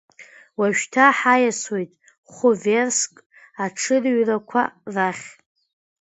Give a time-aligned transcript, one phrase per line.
[0.59, 1.91] Уажәшьҭа ҳаиасуеит
[2.33, 3.13] хә-верск
[3.63, 4.61] аҽырҩрақәа
[4.93, 5.27] рахь!